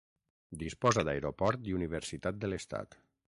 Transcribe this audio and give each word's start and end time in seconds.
Disposa 0.61 1.03
d'aeroport 1.09 1.69
i 1.73 1.77
Universitat 1.81 2.41
de 2.45 2.51
l'estat. 2.53 2.99